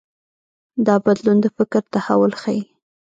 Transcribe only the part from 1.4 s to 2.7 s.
د فکر تحول ښيي.